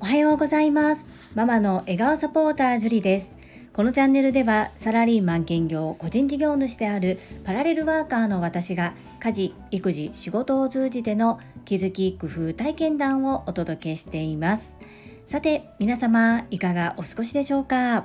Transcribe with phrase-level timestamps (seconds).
[0.00, 1.08] おはようございます。
[1.34, 3.34] ママの笑顔サポータージュリです。
[3.72, 14.76] このチャンネルではサラリーマン兼業個人事業主であるパラレルワーカーの私が家事育児仕事を通じての気づき工夫体験談をお届けしています。
[15.24, 18.04] さて皆様いかがお過ごしでしょうか？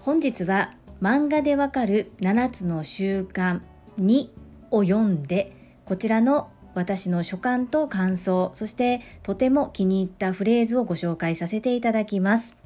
[0.00, 3.62] 本日は漫画でわかる7つの習慣
[3.98, 4.28] 2
[4.70, 12.56] を読んでこちらの私の所感と感想そしてとても気に入ったフレーズをご紹介させていただきます。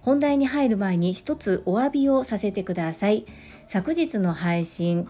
[0.00, 3.26] 本題に入る前に一つお詫びをさせてください。
[3.66, 5.06] 昨日の配信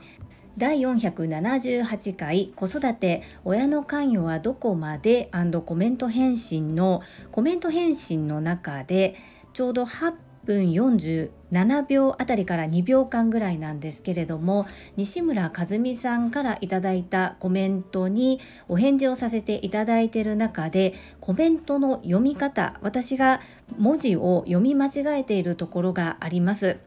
[0.56, 5.30] 第478回子育て親の関与はどこまで？
[5.64, 9.14] コメント返信のコメント返信の中で
[9.52, 10.14] ちょうど8
[10.48, 14.66] 分47秒あたりから2秒間ぐらいなんですけれども
[14.96, 23.42] 西村和美さんからいただいたコメントにお返事をさせていただいている中でコメントの読み方私が
[23.76, 26.78] 文字を読み間違えているところがあります。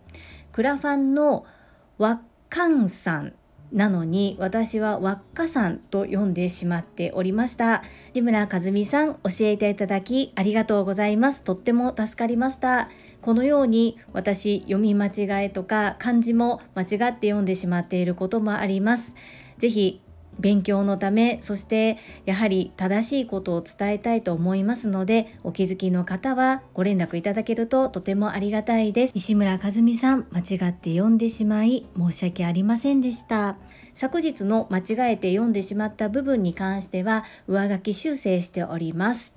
[0.52, 1.46] クラファンの
[2.00, 2.18] ワッ
[2.50, 3.34] カンさん
[3.72, 7.84] なのに私は輪っかさんと読んでしまっておりました。
[8.14, 11.44] 志村和美さん教えていただきありがとうございます。
[11.44, 12.90] とっても助かりました。
[13.22, 19.16] このように私読み間違えとか漢字も間違って読んでしまっていることもあります。
[19.58, 20.02] ぜひ
[20.40, 29.14] 勉強のためそしてやはり正しいことを伝えたいと思いますのでお気づきの方はご連絡いただけるととてもありがたいです。
[29.16, 33.58] 石村和美さん間違って読んでしまい申し訳ありませんでした。
[33.94, 39.36] 昨日の間違えて読んでしまった部分に関しては上書き修正しております。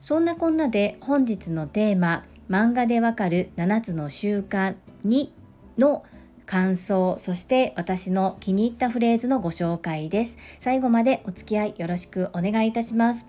[0.00, 5.30] そんなこんなで本日のテーマ漫画でわかる7つの習慣2
[5.78, 6.04] の
[6.46, 10.36] 感想、そして私の気に入ったフレーズのご紹介です。
[10.60, 13.26] 最後までお付き合いよろしくお願いいたします。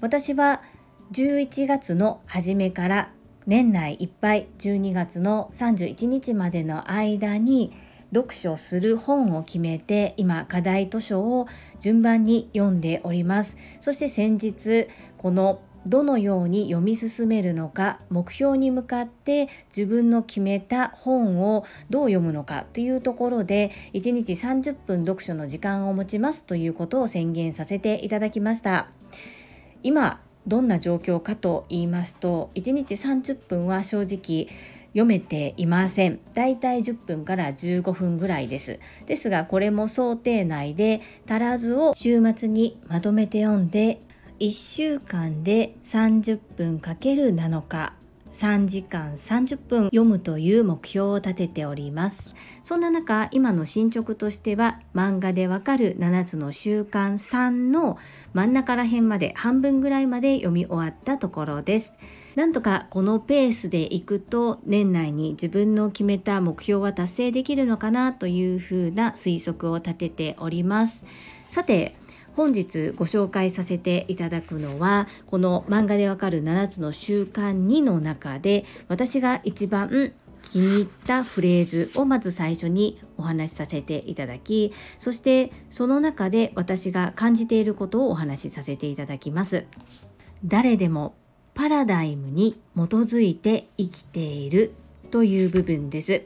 [0.00, 0.62] 私は
[1.12, 3.10] 11月の初めから
[3.46, 7.72] 年内いっぱい12月の31日までの間に
[8.14, 11.46] 読書する本を決めて今課題図書を
[11.80, 28.88] 順番に読んでおりますそして先日このどのように読み進めるのか目標に向かって自分の決めた本をどう読むのかというところで1日30分読書の時間を持ちますということを宣言させていただきました
[29.82, 34.48] 今どんな状況かと言いますと1日30分は正直
[34.96, 36.20] 読めていません。
[36.32, 38.80] だいたい10分から15分ぐらいです。
[39.04, 44.00] ですがこれも想定内で足らずを週末にまとめて読んで
[44.38, 47.94] 1週間で30分かける7日。
[48.32, 52.36] 3時間30分読むという目標を立てております。
[52.62, 57.96] そんな中今の進捗としては漫画でわかる7つの習慣3の
[58.34, 61.94] 真ん中ら辺まで半分ぐらいまで読み終わったところです。
[62.34, 71.06] なんとかこのペースでいくと年内に自分の決めた目標は達成できるのかなというふうな推測を立てております。
[71.48, 71.94] さて
[72.36, 80.12] 本日ご紹介させていただくのはこの漫画でわかる7つの習慣2の中で私が一番
[80.50, 89.64] 気に入ったフレーズをまず最初にお話しさせていただきそしてその中で私が感じていることをお話しさせていただきます。
[90.44, 91.14] 誰でも
[91.54, 94.74] パラダイムに基づいて生きている
[95.10, 96.22] という部分です。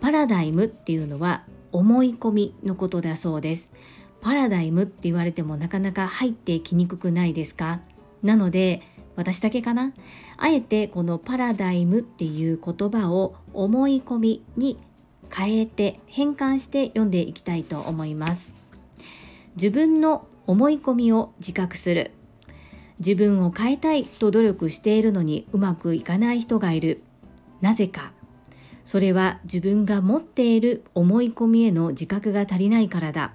[0.00, 3.72] パラダイムっていうのは思い込みのことだそうです。
[4.20, 7.80] パラダイムって言われてもなかなか入ってきにくくないですか？
[8.22, 8.82] なので
[9.16, 9.92] 私だけかな？
[10.36, 14.78] あえてこのパラダイムっていう言葉を思い込みに
[15.34, 18.56] 変えて変換して読んでいきたいと思います。
[19.56, 22.12] 自分の思い込みを自覚する。
[22.98, 27.02] 自分を変えたいと努力しているのにうまくいかない人がいる。
[27.60, 28.12] なぜか？
[28.84, 33.32] それは自分が持っている思い込みへの自覚が足りないからだ。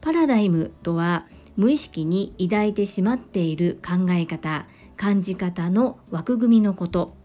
[0.00, 4.66] パラダイムとは無意識に抱いてしまっている考え方
[4.96, 7.16] 感じ方の枠組みのこと。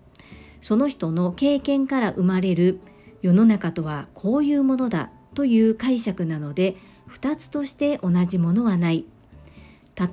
[0.62, 2.80] その人の経験から生まれる
[3.22, 6.78] 世の中とはこういうものだという解釈なので
[7.10, 9.06] 2つとして同じものはない。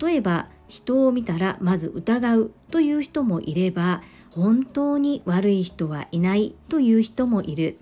[0.03, 7.79] 例えば人を見たらまず疑うという人もいれば本当に悪い人はいないという人もいる。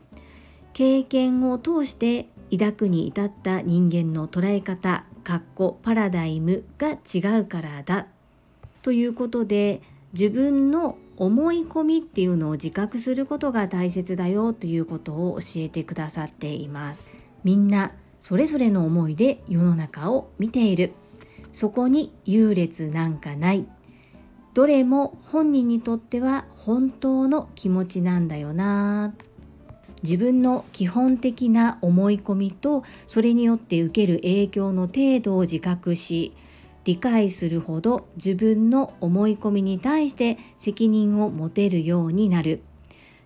[0.72, 8.06] 経験を通して抱くに至った人間の捉え方かっこパラダイムが違うからだ。
[8.82, 14.52] ということで自分の思い込みっていうのを自覚することが大切だよ。
[14.52, 17.10] ということを教えてくださっています。
[17.44, 20.92] みんなそれぞれの思いで世の中を見ている。
[21.52, 23.66] そこに優劣なんかない。
[24.54, 29.14] どれも本人にとっては本当の気持ちなんだよな。
[30.02, 36.32] 自分の基本的な思い込みとそれによって受ける影響の程度を自覚し
[36.84, 42.62] 理解するほど自分の思い込みに対して責任を持てるようになる。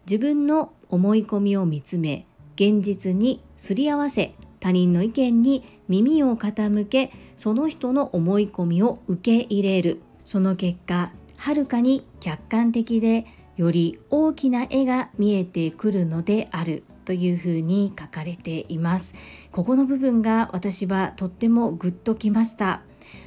[0.05, 2.27] 自分の思い込みを見つめ
[2.57, 10.01] 現実にすり合わせ他人の意見に耳を傾けその人の思い込みを受け入れる。
[10.25, 13.27] その結果はるかに客観的で
[13.57, 19.15] より大きな絵が見えてくるのであるというふうに書かれています。
[19.51, 22.83] ここの部分が私はとってもグッときました。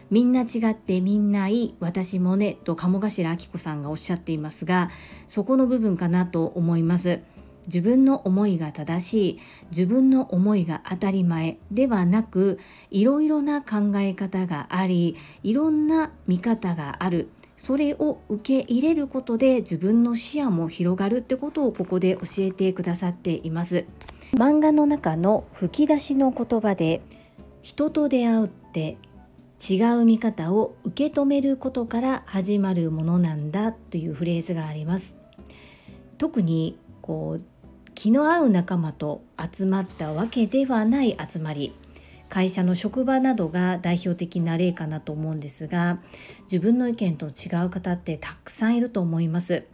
[0.10, 4.89] みんな違ってみんないい私もねと鴨頭明子さんがおっしゃっていますが
[5.27, 7.19] そこの部分かなと思います。
[7.68, 9.39] 自分の思いが正しい
[9.72, 12.60] 自分の思いが当たり前ではなく
[12.92, 17.30] いろいろな考え方がありいろんな見方がある。
[17.57, 23.86] それを受け入れることで自分の視野も広がるってことをここで教えてくださっています。
[24.34, 27.02] 漫画の中の吹き出しの言葉で
[27.62, 28.98] 人と出会うって
[29.68, 35.18] 違う見方を受け止めることから始まるものなんだというフレーズがあります。
[36.18, 37.44] 特にこう
[37.94, 41.74] 気の合う仲間と集まったわけではない集まり。
[42.30, 46.00] 会社の職場などが代表的な例かなと思うんですが
[46.44, 49.66] 自分の意見と違う方ってたくさんいると思います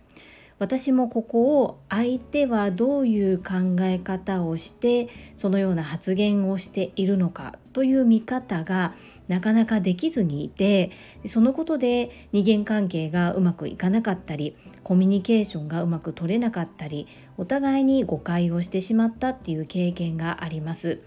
[0.61, 8.93] 私もここを相手はどういう考え方をしてそのような発言をしているのかという見方が
[9.27, 10.91] なかなかできずにいて
[11.25, 17.07] そのことで人間関係がうまくいかなかったりコミュニケーションがうまく取れなかったり
[17.37, 20.99] お互いに誤解をしてしまったっていう経験があります。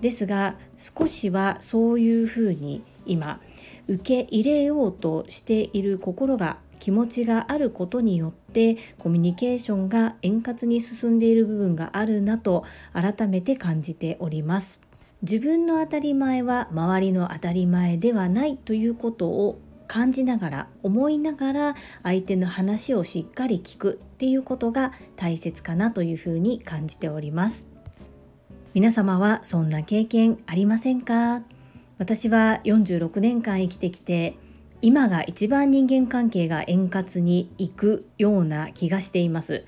[0.00, 3.40] ですが少しはそういうふうに今
[3.88, 14.80] 受け入れようとしている心が気持ちがあることによってコミュニケーションが円滑に進んでいる部分があるなと改めて感じております。
[15.22, 27.73] 自分の当たり前は周りの当たり前ではないということを感じながら思いながら相手の話をしっかり聞くっていうことが大切かなというふうに感じております。
[28.74, 31.42] 皆様はそんな経験ありませんか？
[31.98, 34.36] 私は46年間生きてきて
[34.82, 39.64] 今が一番人間関係が円滑にいくような気がしています。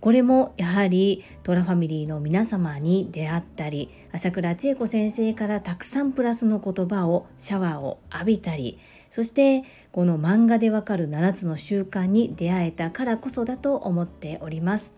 [0.00, 8.78] これもやはりトラファミリーの皆様に出会ったり朝倉千恵子先生からたくさんプラスの言葉をシャワーを浴びたり
[9.10, 14.92] そしてこの漫画でわかる7つの習慣に出会えたからこそだと思っております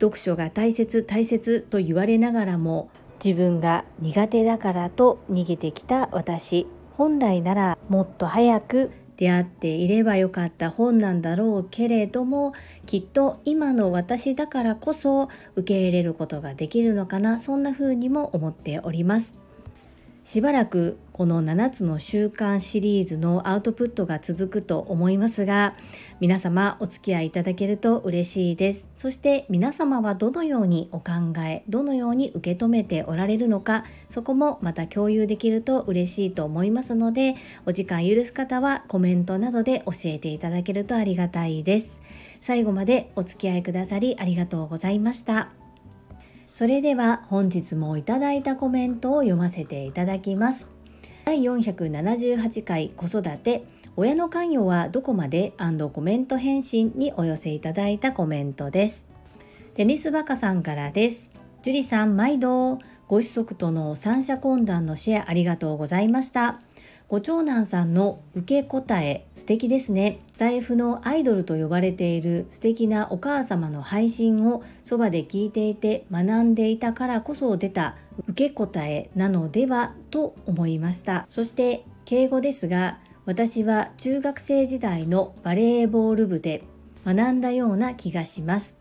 [0.00, 2.90] 読書が大切大切と言われながらも
[3.24, 12.52] 自分が苦手だからと逃げてきた私本来ならもっと早く出会っていればよかった本なんだろうけれども
[12.84, 19.45] きっと今の私だからこそ受け入れることができるのかなそんな風にも思っております。
[20.26, 25.76] しばらくこの7つの習慣シリーズのアウトプットが続くと思いますが
[26.18, 28.88] 皆様お付き合いいただけると嬉しいです。
[28.96, 42.02] そして皆様はどのようにお考えどのように受け止めておられるのかそこもまた共有できると嬉しいと思いますのでお時間許す方はコメントなどで教えていただけるとありがたいです。
[42.40, 45.65] 最後までお付き合いくださりありがとうございました。
[46.56, 50.66] それでは本日もいただいたコメントを読ませていただきます
[51.26, 55.52] 第478回子育て親の関与はどこまで？
[55.92, 59.06] コメント返信にお寄せいただいたコメントです。
[59.74, 61.30] テニスバカさんからです。
[61.62, 66.58] 樹里さん毎度ご子息との三者懇談のシェアありがとうございました。
[67.08, 70.18] ご長男さんの受け答え素敵ですね。
[70.32, 77.94] スタイフのアイドルと呼ばれている素敵なお母様の配信をそばで聞いていて学んでいたからこそ出た
[78.26, 81.26] 受け答えなのではと思いました。
[81.30, 86.64] そして敬語ですが私は中学生時代のバレーボール部で
[87.04, 88.78] 学んだような気がします。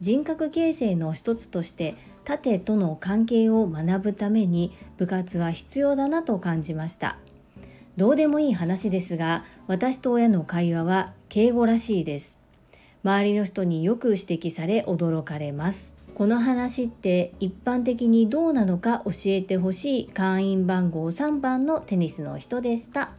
[0.00, 7.18] 人格形成の一つとして縦との関係を学ぶために部活は必要だなと感じました。
[7.96, 12.38] どうでもいい話ですが、私と親の会話は敬語らしいです。
[13.02, 15.94] 周りの人によく指摘され驚かれます。
[16.14, 23.12] この話って一般的にどうなのか教えてほしい会員番号3番のテニスの人でした。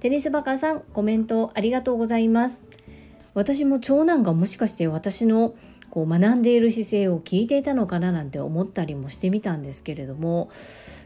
[0.00, 2.62] テニスバカさん、コメントありがとうございます。
[3.34, 5.54] 私も長男がもしかして私の
[5.96, 10.50] こう学んでいる姿勢を聞いていたのかななんて思ったりもしてみたんですけれども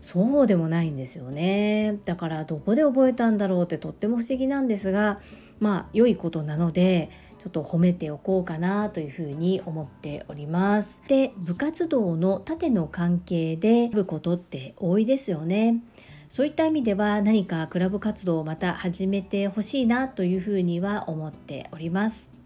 [0.00, 5.20] そうでもないんですよねだからどこで覚えたんだろうってとっても不思議なんですが
[5.61, 11.04] まあ良いことなのでちょっと褒めておこうかなというふうに思っております。
[11.06, 15.85] で部活動の縦の関係で部ことって多いですよね。
[16.28, 22.39] そういった意味では何かクラブ活動をまた始めてほしいなというふうには思っております。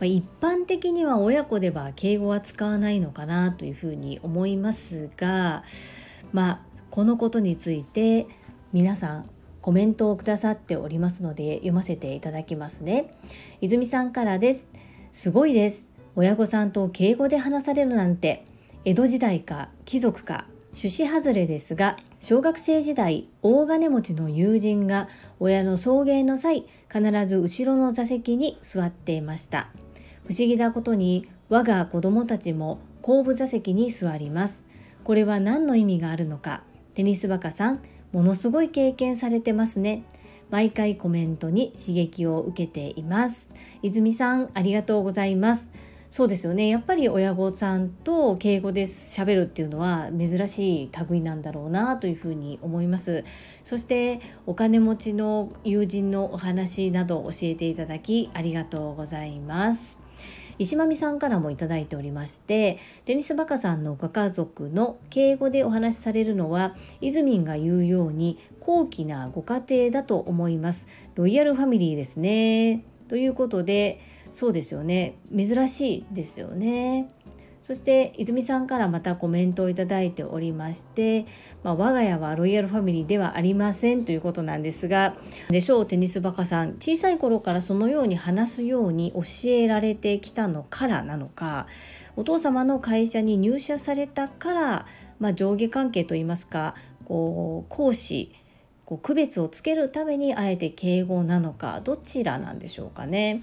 [0.00, 5.62] ま一般的には親子では敬語は使わないのかなというふうに思いますが
[6.32, 8.26] まあこのことについて
[8.72, 9.30] 皆さん
[9.60, 13.14] コメントをくださっておりますので読ませていただきますね。
[13.60, 14.70] 泉さんからです。
[15.12, 15.92] すごいです。
[16.16, 18.44] 親御さんと敬語で話されるなんて
[18.84, 29.68] 江戸時代か貴族か趣旨外れですが小学生時代大金持ちの友人が親の送迎の際必ず後ろの座席に座っていました。
[30.30, 34.64] 不思議なことに我が子供たちも後部座席に座ります
[35.04, 36.62] これは何の意味があるのか
[36.94, 37.82] テニスバカさん
[38.12, 40.02] ものすごい経験されてますね。
[40.50, 43.50] 毎回コメントに刺激を受けています。
[43.82, 45.70] 泉さん、ありがとうございます。
[46.10, 46.66] そうですよね。
[46.66, 53.24] やっぱり親御さんと敬語で喋るっていうのは珍しい類なんだろうなというふうに思います。
[53.62, 60.09] そしてお金持ちの友人のお話など教えていただきありがとうございます。
[60.60, 70.86] 石間美さんからもいただいておりましてデニス・バカさんのご家族の敬語でお話しされるのはイズミンが言うように高貴なご家庭だと思います。
[71.14, 72.84] ロイヤルファミリーですね。
[73.08, 74.00] ということで
[74.30, 75.16] そうですよね。
[75.34, 77.08] 珍しいですよね。
[77.60, 81.26] そして泉さんからまたコメントをいただいておりまして、
[81.62, 85.14] まあ、我が家はロイヤルファミリーではありませんということなんですが
[85.50, 91.66] でしょうテニスバカさん小さい頃からそのように話すように教えられてきたのからなのか
[92.16, 94.86] お父様の会社に入社されたから、
[95.18, 96.74] まあ、上下関係といいますか
[97.04, 98.34] こう講師
[98.84, 103.42] こう区別をつけるためにあえて敬語なのかどちらなんでしょうかね。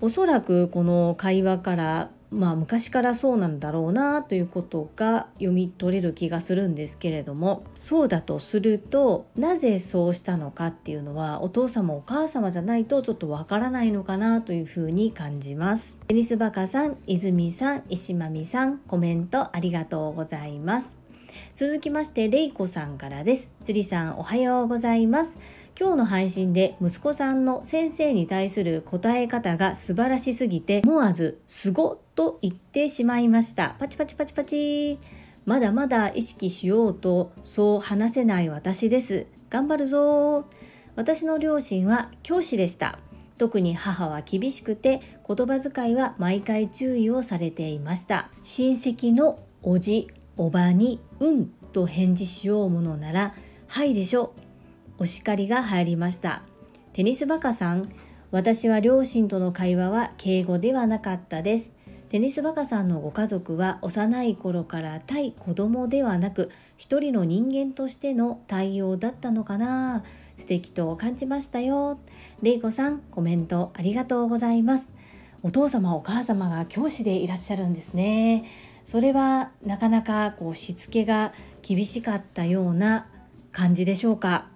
[0.00, 15.98] おそらくこの会話からまあ昔からそうなんだろうなということが読み取れる気がするんですけれどもそうだとするとなぜそうしたのかっていうのはお父様お母様じゃないとちょっとわからないのかなというふうに感じます。
[16.08, 20.96] テニスバカさん泉さん石間美さんコメントありがとうございます。
[21.56, 23.52] 続きましてれいこさんからです。
[23.64, 25.38] 樹里さんおはようございます。
[25.78, 33.76] 今日の配信で息子さんの先生に対する答え方が素晴らしすぎて思わずすごと言ってしまいました。
[33.78, 34.98] パチパチパチパチ。
[35.46, 39.26] まだまだ意識しようとそう話せない私です。
[39.50, 40.44] 頑張るぞ
[40.96, 42.98] 私の両親は教師でした。
[43.38, 48.30] 特に母は厳しくて言葉遣いは毎回注意をされていました。
[48.42, 53.34] 親戚のおじ、おばにうんと返事しようものなら
[53.68, 54.34] はいでしょ
[54.98, 56.42] お叱りが入りました
[56.92, 57.88] テニスバカさん
[58.30, 61.77] 私は両親との会話は敬語ではなかったです
[62.08, 70.02] テニスバカさんのご家族は幼い頃から対子供ではなく一人の人間としての対応だったのかな？
[70.38, 71.98] 素敵と感じましたよ。
[72.40, 74.90] れいこさんコメントありがとうございます。
[75.42, 78.46] お父様お母様が教師でいらっしゃるんですね。
[78.86, 83.06] それはなかなかこうしつけが厳しかったような
[83.52, 84.46] 感じでしょうか？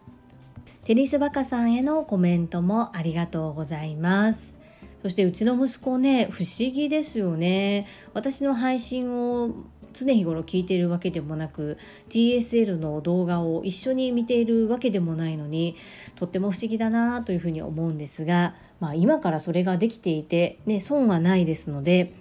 [0.85, 4.62] テニスバカさんへのコメントもありがとうございます。
[5.03, 7.87] そしてうちの息子ね、不思議ですよね。
[8.15, 9.51] 私の配信を
[9.93, 11.77] 常日頃聞いているわけでもなく
[12.09, 15.77] TSL の動画を一緒に見ているわけでもないのに
[16.17, 22.15] とっても不思議だなというふうに思うんですが、まあ、今からそれができていて、ね、損はないですので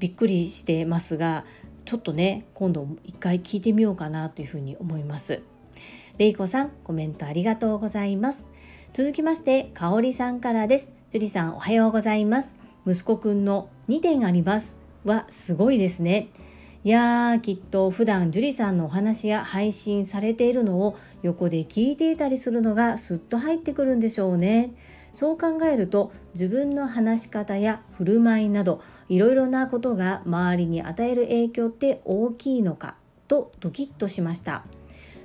[0.00, 1.44] びっくりしてますが
[1.84, 5.42] ちょっとね今度一回聞いてみようかなというふうに思います。
[6.18, 8.46] れいこさん、コメントありがとうございます。
[8.92, 11.01] 続きまして、かおりさんからです。
[11.12, 12.56] 樹里さん、おはようございます。
[12.86, 14.78] 息子くんの2点あります。
[15.04, 16.28] は、すごいですね。
[16.84, 24.72] いやー、きっと普段樹里さんのお話や配信されているのを横で聞いていたりするのがすっと入ってくるんでしょうね。
[25.12, 32.96] そう考えると自分の話し方や振る舞いなどいろいろなことが周りに与える影響って大きいのか
[33.28, 34.64] とドキッとしました。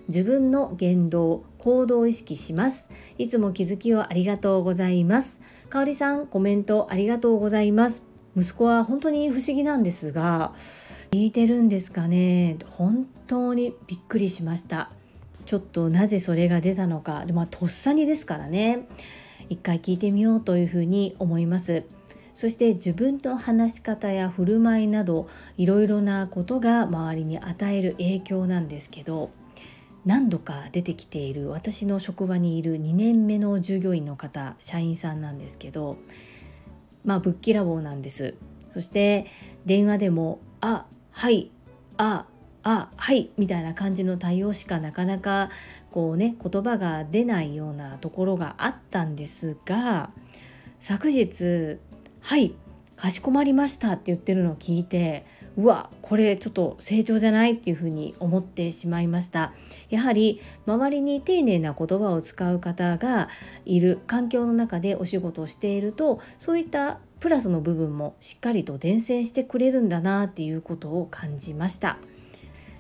[0.08, 2.90] 自分の言動、行動を意識します。
[3.18, 5.42] いつも気づきをありがとうございます。
[5.70, 8.02] かおりさん、コメントありがとうございます。
[8.38, 10.54] 息子は本当に不思議なんですが、
[11.12, 12.58] 聞いてるんですかね？
[12.70, 14.90] 本当にびっくりしました。
[15.46, 18.88] ちょっとなぜそれが出たのか、でまあ、とっさにですからね。
[19.50, 21.84] 一回聞いてみようというふうに思います。
[22.34, 29.32] そして自分の話し方や振る舞いなどいろいろなことが周りに与える影響なんですけど
[30.08, 35.98] 何度か出てきている私の職場にいる2年目の従業員の方社員さんなんですけど
[37.04, 38.36] まあぶっきらぼうなんです。
[38.72, 39.26] そして
[39.66, 41.52] 電話でも「あはい
[41.98, 42.26] あ
[42.64, 45.50] あはいみたいな感じの対応しかなかなか
[45.92, 50.12] こうね言葉が出ないようなところがあったんですが
[50.80, 51.80] 昨日
[52.22, 52.54] 「はい
[52.96, 55.26] かしこまりました」って言ってるのを聞いて
[55.58, 59.54] うわこれちょっと成長じゃないっていうふうに思ってしまいました
[59.90, 63.28] やはり周りに丁寧な言葉を使う方が
[63.66, 71.98] いる環境の中でお仕事をしているとそういったプラスの部分もしっかりと伝染してくれるんだなっていうことを感じました。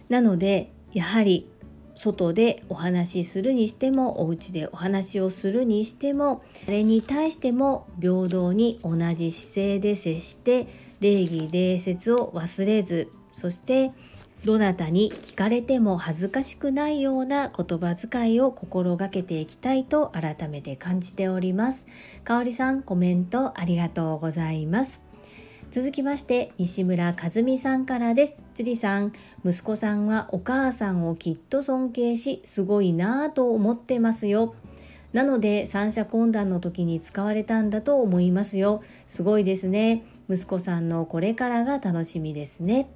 [0.09, 1.49] なのでやはり
[1.95, 10.67] 外でお話しするにしてもお家でお話をするにしてもそれに対しても平等に同じ姿勢で接して
[10.99, 13.91] 礼儀礼節を忘れずそして
[14.45, 21.87] どなたに聞かれても恥ずかしくないような言葉遣いを心がけていきたいと改めて感じております。
[22.23, 25.01] かおりさんコメントありがとうございます。
[25.69, 29.11] 続きまして西村和美さんからです樹里さん
[29.43, 34.55] 息子さんはお母さんをきっと尊敬しすごいなぁと思ってますよ
[35.11, 42.89] なので三者懇談の時に使われたんだと思いますよすごいですね息子さんのこれからが楽しみですね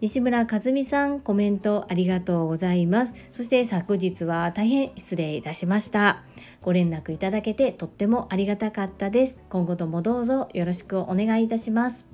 [0.00, 6.22] 西村和美さんコメントありがとうございますそして昨日は大変失礼いたしました
[6.64, 9.38] ご連絡いただけてとってもありがたかったです。
[9.50, 12.06] 今後ともどうぞよろしくお願いいたします。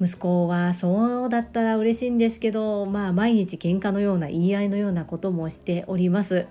[0.00, 6.46] 息子はそうだったら嬉しいんですけど、まあ毎日喧嘩のような言い合いのようなこともしております。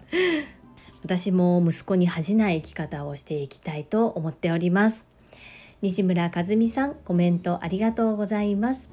[1.04, 5.15] 私も息子に恥じない生き方をしていきたいと思っております。
[5.82, 8.90] 西村和美さん、コメントありがとうございます。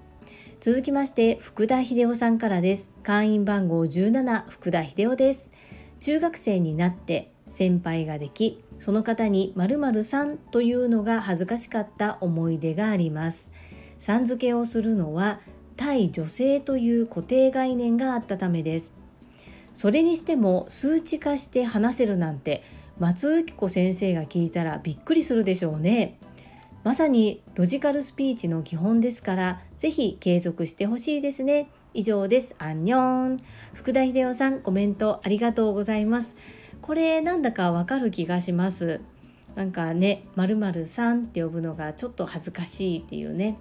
[0.60, 2.92] 続きまして、福田秀夫さんからです。
[3.04, 5.52] 会員番号17、福田秀夫です。
[6.04, 13.54] 中学生になって先輩ができその方に〇〇さんというのが恥ずかしかった思い出があります
[14.00, 15.40] さん付けをするのは
[15.78, 18.94] 対女性という固定概念があったためです
[19.74, 22.64] それにしても数値化して話せるなんて
[23.00, 26.20] 松尾由紀子先生が聞いたらびっくりするでしょうね
[26.84, 32.56] まさにロジカルスピーチの基本ですからぜひ継続してほしいですね以上です。
[32.58, 33.40] アンニョン。
[33.74, 36.36] 福田秀夫さん、コメントありがとうございます。
[36.82, 39.02] これなんだかわかる気がします。
[39.56, 43.58] なんかね、まるさんって呼ぶのがちょっと恥ずかしいっていうね。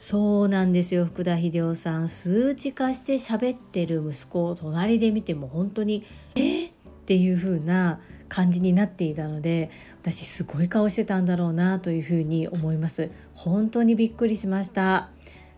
[0.00, 6.04] そうなんですよ福田秀夫さん数値化して喋ってる息子を隣で見ても本当に
[6.34, 6.66] 「え？
[6.66, 6.72] っ?」っ
[7.04, 9.68] ていう風な感じになっていたので
[10.00, 15.10] 私すごい顔してたんだろうなというふうに思います本当にびっくりしました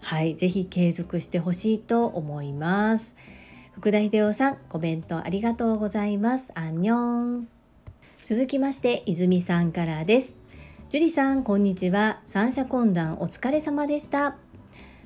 [0.02, 3.16] はい、ぜひ継続してほしいと思います。
[3.72, 6.52] 福田秀夫さん、コメントありがとうございます。
[6.56, 7.48] アンニョン。
[8.24, 10.38] 続きまして、泉さんからです。
[10.90, 12.20] 樹里さん、こんにちは。
[12.26, 14.37] 三者懇談お疲れ様でした。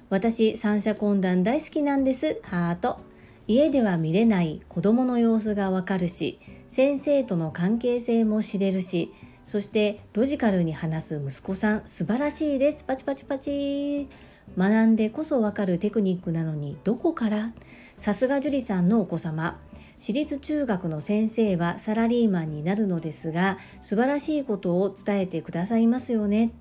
[0.08, 2.40] 私、三者懇談大好きなんです。
[2.42, 2.98] ハート。
[3.46, 6.40] 家では見れない子供の様子がわかるし、
[6.76, 9.10] 先生との関係性も知れるし、
[9.46, 12.84] そしてロジカルに話す息子さん素晴らしいです。
[12.84, 14.10] パチパチパチ。
[14.58, 17.54] 学んでこそわかるテクニックなのにどこから？
[17.96, 19.58] さすが樹里さんのお子様
[19.96, 26.52] 私立中学の先生はサラリーマンになるのですが素晴らしいことを伝えてくださいますよね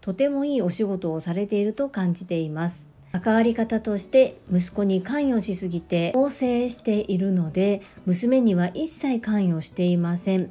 [0.00, 10.50] とてもいいお仕事をされていると感じています関わり方として息子に関与しすぎて構成しているので娘には一切関与していません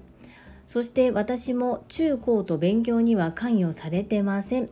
[0.65, 4.69] そして私も中高と勉強には関与されてません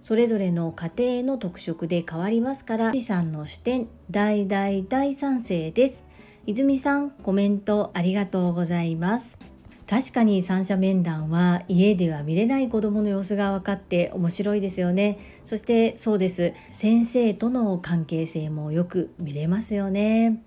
[0.00, 6.06] それぞれの家庭の特色で変わりますから、李さんの視点、大大大賛成です。
[6.46, 9.55] 泉さん、コメントありがとうございます。
[9.88, 15.18] 確かに三者面談は家では見れない子供の様子が分かって面白いですよね。
[15.44, 16.54] そしてそうです。
[16.70, 20.42] 先生との関係性もよく見れますよね。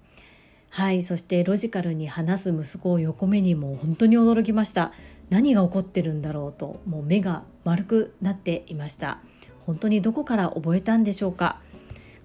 [0.69, 4.91] はい、そしてロジカルに話す息子を横目にも本当に驚きました。
[5.29, 9.19] 何が起こってるんだろうと、もう目が丸くなっていました。
[9.65, 11.59] 本当にどこから覚えたんでしょうか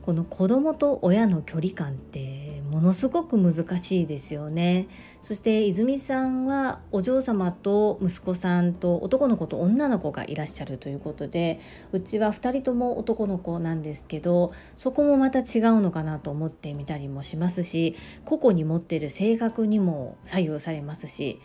[0.03, 4.89] この子供と親の距離感ってものすごく難しいですよね。
[5.23, 11.61] そして泉さんはお嬢様と息子さんと男の子と女の子がいらっしゃるということで
[11.93, 15.45] うちは2人とも男の子なんですけどそこもまた違う
[15.81, 21.41] のかなと思ってみたりもしますし個々に持ってる性格にも左右されますし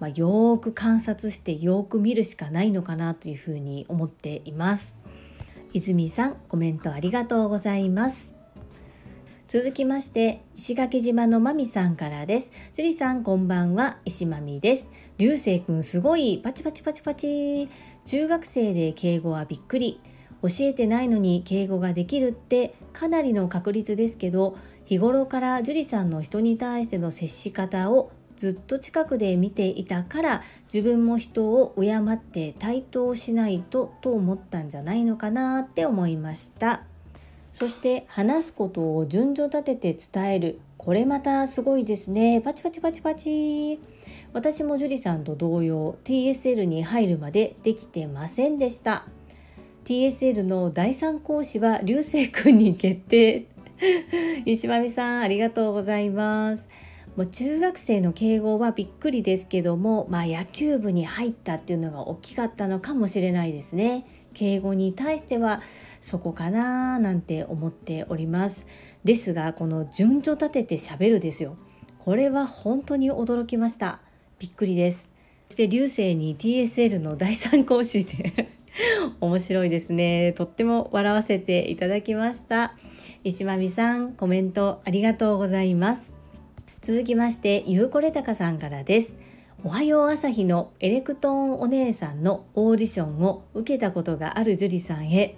[0.00, 4.96] まあ、よーく観察してよーく見るしかないのかなというふうに思っています。
[5.74, 8.39] 泉さんコメントありがとうございます。
[9.50, 12.52] 続きまして石垣島のまみさんからです。
[12.72, 13.98] 樹里さんこんばんは。
[14.04, 14.88] 石まみです。
[15.18, 16.38] 流星くんすごい。
[16.38, 17.68] パチパチパチパチ。
[18.04, 20.00] 中学生で敬語はびっくり。
[20.42, 36.84] 教えてないのに敬語ができるってかなりの確率ですけど日頃から樹里さんの人に対しての接し方をずっと近くで見ていたから自分も人を敬って対等しないとと思ったんじゃないのかなって思いました。
[37.52, 40.60] そして話すことを順序立てて伝える。
[40.76, 42.40] これまたすごいですね。
[42.40, 43.80] パチパチパチパチ。
[44.32, 49.04] 私も樹里さんと同様 TSL に入るまでできてませんでした。
[49.84, 53.46] TSL の第3講師は流星くんに決定。
[54.46, 56.68] 石間美さんありがとうございます。
[57.16, 64.06] もう中学生の敬語はびっくりですけども、まあ、野球部に入ったっていうのが大きかったのかもしれないですね。
[64.40, 65.60] 敬語に対しては
[66.00, 68.66] そこかななんて思っております。
[69.04, 71.58] ですがこの順序立てて喋るですよ。
[71.98, 74.00] これは本当に驚きました。
[74.38, 75.12] びっくりです。
[75.48, 78.48] そして流星に TSL の第3講師で
[79.20, 80.32] 面白いですね。
[80.32, 82.74] とっても笑わせていただきました。
[83.24, 86.14] 石間美さん、コメントありがとうございます。
[86.80, 89.18] 続きましてゆうこれたかさんからです
[89.62, 95.36] おはよう朝日のエレクトーンお姉さんのオーディションを受けたことがある樹里さんへ。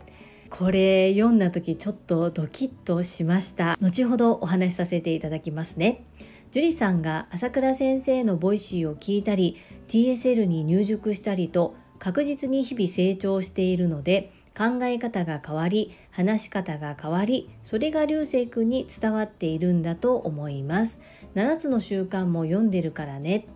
[0.48, 3.76] これ読んだ時ちょっとドキッとしました。
[3.80, 6.04] 後ほどお話しさせていただきますね。
[6.52, 9.56] 樹里さんが朝倉先生のボイシーを聞いたり
[9.88, 21.00] TSL に入塾したりと確実に日々成長しているので考え方が変わり話し方が変わりそれが流星君に伝わっているんだと思います。
[21.34, 23.48] 7つの習慣も読んでるからね。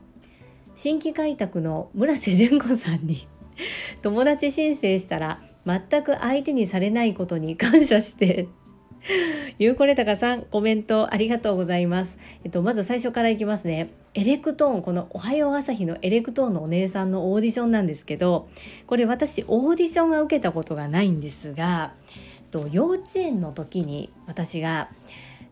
[0.77, 3.27] 新規開拓の村瀬純子さんに
[4.03, 8.47] 友達申請したら全く相手にされないことに感謝して
[9.59, 12.19] ゆうこれたかさん、コメントありがとうございます。
[12.45, 13.91] えっと、まず最初からいきますね。
[14.15, 18.49] エレクトーン、このおはよう朝日のエレクトーンのお姉さんのオーディションなんですけど、
[18.87, 21.95] これ私オーディションは受けたことがないんですが、
[22.51, 24.91] と幼稚園の時に私が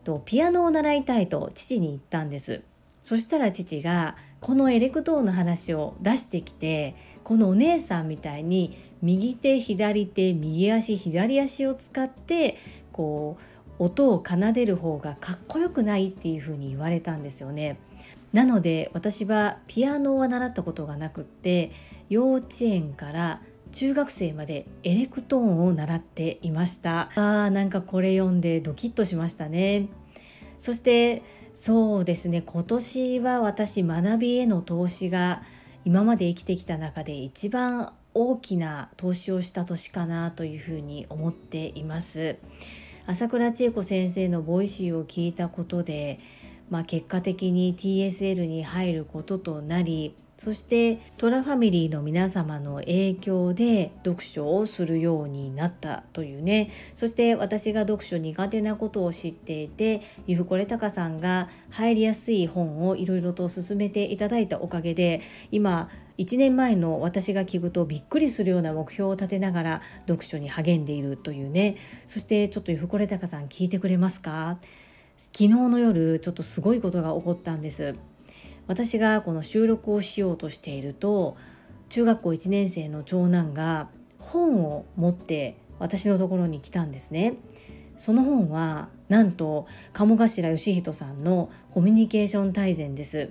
[0.03, 2.61] とピアノを習いたいと父に言ったんです。
[3.03, 12.55] そしたら父がこのエレクトーンの話を出してきてこのお姉さんみたいに右手左手右足左足を使って
[12.91, 13.39] こ
[13.79, 17.79] う音を奏でる方がかっこよくないっていう風に言われたんですよね。
[18.33, 21.71] なので私はピアノは習ったことがなくって
[22.09, 29.87] 幼稚園から中学生までエレクトーンを習っていましたあーなんかこれ読んでドキッとしましたね
[30.59, 31.23] そして
[31.55, 32.41] そうですね。
[32.41, 35.41] 今年は私学びへの投資が
[35.85, 42.35] 今まで生きてきた中で一番大きな投資をした年かなというふうに思っています。
[43.07, 46.19] 朝倉千恵子先生のボイシーを聞いたことで、
[46.69, 56.71] まあ、結果的に TSL に入ることとなりそしてトラファミリーの皆様の影響で読書をするようになったというね。
[56.93, 65.21] そして私が読書苦手なことを知っていてゆふこれたかさんが入りやすい本をいろいろと勧めていただいたおかげで
[65.51, 71.77] 今1年前の私が聞くとびっくりするような目標を立てながら読書に励んでいるというね。
[72.07, 74.57] そしてちょっとゆふこれたかさん聞いてくれますか？
[75.17, 77.95] 昨日の夜ちょっとすごいことが起こったんです。
[78.67, 81.37] 私がこの収録をしようとしていると
[81.89, 87.35] 中学校1年生の長男が本を持って私のところに来たんですね。
[87.97, 93.29] その本はなんと鴨頭義人さんのコミュニケーション大全です。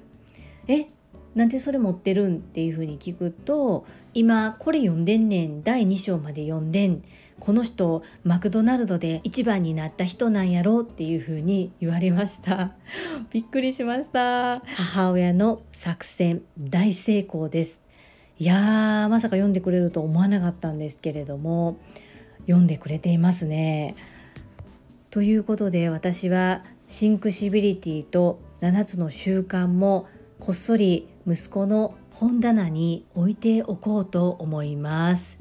[0.69, 0.87] え
[1.35, 2.37] なんでそれ持ってるん？
[2.37, 7.03] っていうふうに聞くと今これ読んでんねん第2章まで読んでん
[7.41, 12.73] この人マクドナルドで一番になった人なんやろうっていうふうに言われました。
[13.31, 14.61] びっくりしました。
[14.61, 17.83] 母親の作戦大成功です。
[18.39, 21.77] いやーまさか読んでくれると思わなかったんですけれども。
[22.47, 23.95] 読んでくれていますね。
[25.11, 30.07] ということで私はシンクシビリティと7つの習慣も
[30.39, 35.41] こっそり息子の本棚に置いておこうと思います。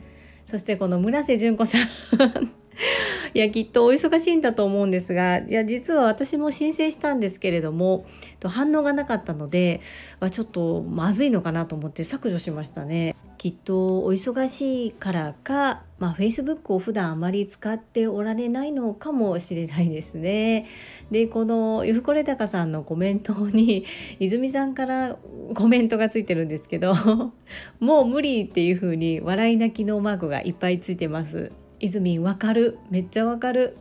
[0.54, 1.82] そしてこの村瀬純子さん。
[3.34, 8.06] いやきっとお忙しいんだと思うんですがいや実は私も申請したんですけれども
[8.44, 9.82] 反応がなかったので
[10.30, 13.16] ちょっとまずいのかなと思って削除しましたね。
[13.40, 20.66] きっとお忙しいからか、まあ、Facebook を普段あまり使っておられないのかもしれないですね。
[21.12, 23.86] でこのゆふこれたかさんのコメントに
[24.20, 25.18] 泉さんから
[25.56, 26.94] コメントがついてるんですけど
[27.80, 31.54] もう無理っていう風に笑い泣きのマークがいっぱいついてます。
[31.80, 32.80] 泉わかる。
[32.90, 33.78] めっちゃわかる。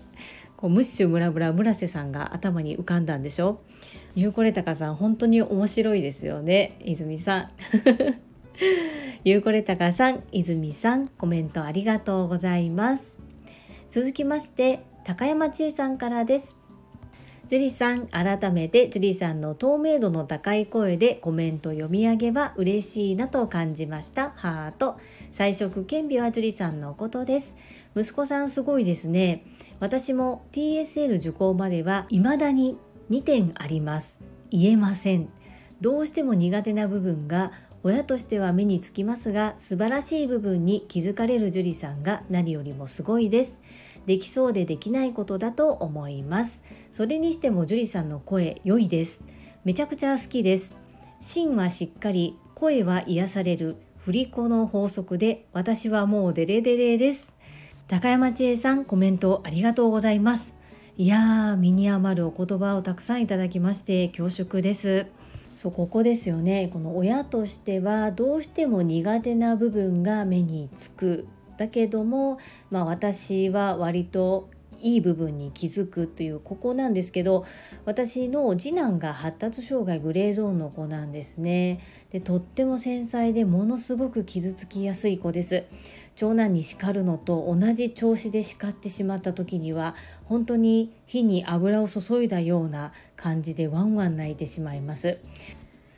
[0.56, 3.62] こうムッシュムラブラ村瀬さんが頭に浮かんだんでしょ。
[4.14, 6.76] ゆうこれたかさん本当に面白いですよね。
[6.84, 7.50] 泉さん。
[9.24, 13.20] ゆうこれたかさん、泉さん、コメントありがとうございます。
[13.90, 16.56] 続きまして、高山千恵さんからです。
[17.48, 24.30] ジュリさん、改めてジュリさんの透明度の高い声でコメント読み上げば嬉しいなと感じました。
[24.30, 24.96] ハート。
[25.30, 27.56] 彩色顕微はジュリさんのことです。
[27.94, 29.44] 息子さんすごいですね。
[29.80, 32.78] 私も TSL 受講までは未だに
[33.10, 34.22] 2点あります。
[34.50, 35.28] 言えません。
[35.82, 37.52] どうしても苦手な部分が
[37.84, 43.60] 親としては目につきますが素晴らしい部分に気づかれる樹里さんが何よりもすごいです。
[44.06, 46.62] できそうでできないことだと思います。
[46.92, 49.24] それにしても樹里さんの声良いです。
[49.64, 50.74] めちゃくちゃ好きです。
[51.20, 53.76] 芯はしっかり声は癒される。
[53.98, 57.36] 振り子の法則で私はもうデレデレです。
[57.88, 60.56] 高山千恵さんコメントありがとうございます。
[60.96, 65.06] いやー身に余るお言葉をたくさんいただきまして恐縮です。
[65.54, 66.68] そうここですよね。
[66.72, 71.26] この親としてはどうしても苦手な部分が目につく。
[71.58, 72.38] だけども、
[72.70, 74.48] まあ、私は割と
[74.82, 77.46] いい部分に気づくというここなんですけど
[77.84, 81.80] 私の次男が発達障害グレーゾーンの子なんですね。
[82.10, 85.64] でとっても繊細でものすごく傷つきやすい子です。
[86.14, 95.18] 長男に叱るのと同じ調子で叱ってしまった時には本当に火に油を注いだような感じでワンワン泣いてしまいます。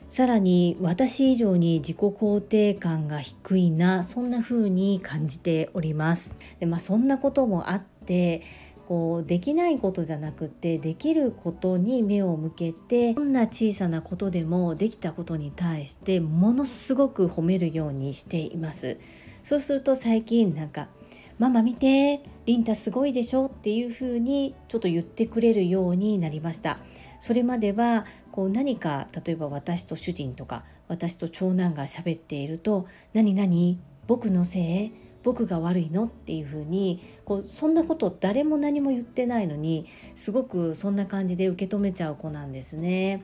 [0.07, 6.33] さらに私以上に自己肯定感が低いなそんな風に感じております。
[6.59, 8.41] で、まあ、そんなこともあって
[8.87, 18.97] こうできないことじゃなくてできることに目を向けてどんな小さなことでもできたことに対してものすごく褒めるようにしています。
[19.43, 20.87] そうすると最近なんか
[21.37, 26.79] 「ママ見てリンタすごいでしょ」っていう風にちょっと言ってくれるようになりました。
[27.19, 34.91] それまではこう何か例えば私と主人とか私と長男が喋っていると「何何僕のせい
[35.25, 36.05] 僕が悪いの？
[36.05, 43.23] っていう風にこうそんなこと誰も何も言ってないのにすごくそんな感じで受け止めちゃう子なんですね。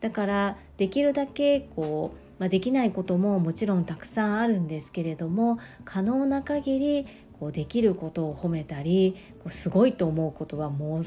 [0.00, 7.06] だからできるだけこう、まあ、できないことももちろんたくさんあるんですけれども可能な限り
[7.38, 11.02] こうできることを褒めたりこうすごいと思うことはもう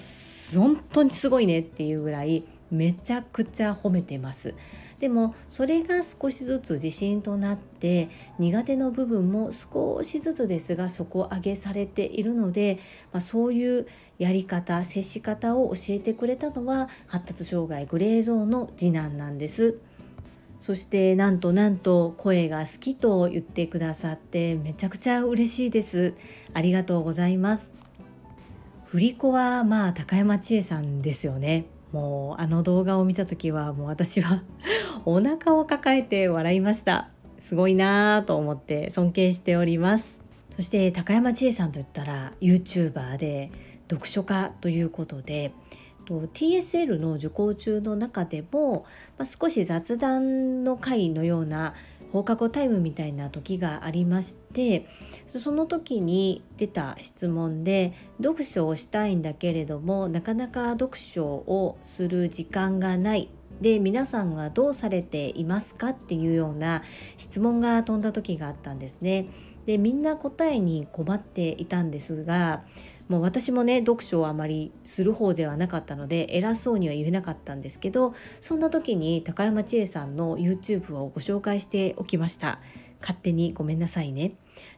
[0.56, 2.44] 本当にすごいねっていうぐらい
[2.76, 4.54] めちゃくちゃ褒めてます
[5.00, 8.10] でもそれが少しずつ自信となって
[8.40, 12.80] 苦手の部分も少しずつですが底上げされているので、
[13.12, 19.80] まあ、そういうやり方接し方を教えてくれたのは発達障害グレーゾーンの次男なんです。
[20.66, 26.16] そしてなんとなんと声が好きと言ってくださってめちゃくちゃ嬉しいです。
[26.54, 27.72] ありがとうございます。
[28.86, 31.66] 振り子はまあ高山千恵さんですよね。
[31.96, 34.44] もうあの動画を見た時はもう私は
[35.06, 37.08] お腹を抱えて笑いました。
[37.40, 40.20] すごいなぁと思って尊敬しております。
[40.58, 43.50] そして高山千恵さんといったら YouTuber で
[43.90, 45.54] 読書家ということで
[46.06, 48.86] TSL の受講中の中でも、
[49.18, 51.76] まあ、少し雑談の会のような
[52.16, 54.88] 放課後タイムみたいな時がありまして
[55.28, 57.92] その時に出た質問で
[58.24, 66.84] 読書をしたいんだけれどもなかなか読書をする時間がないで皆さんはどうされていますかっていうような
[67.18, 69.28] 質問が飛んだ時があったんですね。
[69.66, 72.64] でみんな答えに困っていたんですが
[73.08, 82.60] もう私もね読書をあまりする方ではなかったので偉そうには言えなかったんですけどそんな時に高山千恵さんの YouTube をご紹介しておきました。
[83.02, 84.34] 勝手にごめんなさいね。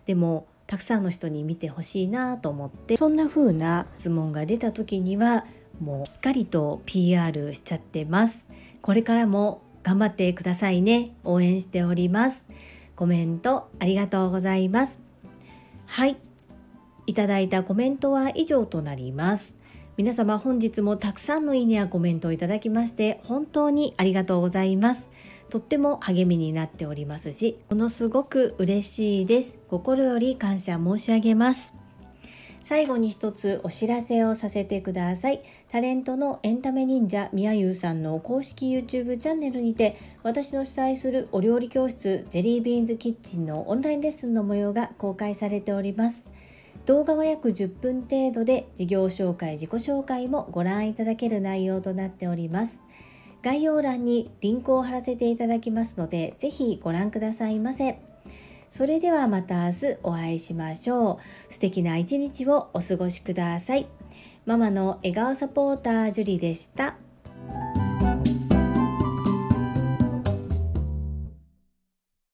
[0.05, 5.45] でもたくさんの人に見てほしいなと思ってそんな風な質問が出た時には
[5.79, 8.47] もうしっかりと PR しちゃってます。
[8.81, 11.15] これからも頑張ってくださいね。
[11.23, 12.45] 応援しております。
[12.95, 15.01] コメントありがとうございます。
[15.85, 16.17] はい。
[17.07, 19.55] いただいたコメントは以上となります。
[19.95, 25.09] 皆様本日もたくさんのいいねやコメントをいただきまして本当にありがとうございます。
[25.49, 29.57] とっても励みになっておりますし、ものすごく嬉しいです。
[29.69, 31.73] 心より感謝申し上げます。
[32.61, 35.41] 最後に一つお知らせをさせてください。
[35.71, 46.29] タレントのエンタメ忍者みやゆうさんの公式 YouTube チャンネルにて私の主催するお料理教室ジェリービーンズキッチンのオンラインレッスンの模様が公開されております。
[46.87, 52.81] 動画は約10分程度で事業紹介、自己紹介もご覧いただける内容となっております。
[53.43, 57.99] 概要欄にリンクを貼らせていただきますので、ぜひご覧くださいませ。
[58.71, 61.19] それではまた明日お会いしましょ
[61.49, 61.53] う。
[61.53, 63.85] 素敵な一日をお過ごしください。
[64.45, 66.95] ママの笑顔サポータージュリでした。